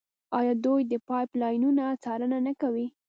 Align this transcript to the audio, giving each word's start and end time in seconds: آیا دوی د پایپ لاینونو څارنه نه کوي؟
آیا 0.39 0.53
دوی 0.65 0.81
د 0.91 0.93
پایپ 1.07 1.29
لاینونو 1.41 1.85
څارنه 2.03 2.37
نه 2.47 2.53
کوي؟ 2.61 2.85